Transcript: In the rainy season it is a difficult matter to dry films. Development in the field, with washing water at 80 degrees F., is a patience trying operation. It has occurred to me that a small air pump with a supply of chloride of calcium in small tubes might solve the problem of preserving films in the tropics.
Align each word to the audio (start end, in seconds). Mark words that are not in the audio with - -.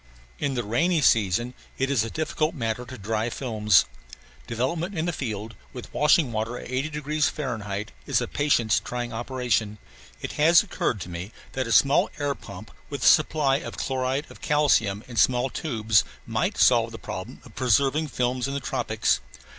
In 0.39 0.55
the 0.55 0.63
rainy 0.63 0.99
season 0.99 1.53
it 1.77 1.91
is 1.91 2.03
a 2.03 2.09
difficult 2.09 2.55
matter 2.55 2.85
to 2.85 2.97
dry 2.97 3.29
films. 3.29 3.85
Development 4.47 4.97
in 4.97 5.05
the 5.05 5.13
field, 5.13 5.53
with 5.73 5.93
washing 5.93 6.31
water 6.31 6.57
at 6.57 6.71
80 6.71 6.89
degrees 6.89 7.31
F., 7.37 7.85
is 8.07 8.19
a 8.19 8.27
patience 8.27 8.79
trying 8.79 9.13
operation. 9.13 9.77
It 10.19 10.31
has 10.41 10.63
occurred 10.63 11.01
to 11.01 11.09
me 11.09 11.31
that 11.51 11.67
a 11.67 11.71
small 11.71 12.09
air 12.17 12.33
pump 12.33 12.71
with 12.89 13.03
a 13.03 13.05
supply 13.05 13.57
of 13.57 13.77
chloride 13.77 14.25
of 14.31 14.41
calcium 14.41 15.03
in 15.07 15.17
small 15.17 15.51
tubes 15.51 16.03
might 16.25 16.57
solve 16.57 16.91
the 16.91 16.97
problem 16.97 17.39
of 17.45 17.53
preserving 17.53 18.07
films 18.07 18.47
in 18.47 18.55
the 18.55 18.59
tropics. 18.59 19.21